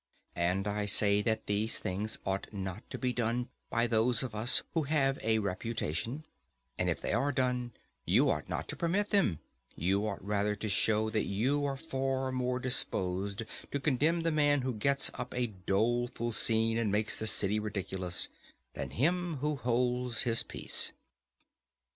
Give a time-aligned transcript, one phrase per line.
[0.35, 4.63] And I say that these things ought not to be done by those of us
[4.73, 6.25] who have a reputation;
[6.75, 9.41] and if they are done, you ought not to permit them;
[9.75, 14.63] you ought rather to show that you are far more disposed to condemn the man
[14.63, 18.27] who gets up a doleful scene and makes the city ridiculous,
[18.73, 20.93] than him who holds his peace.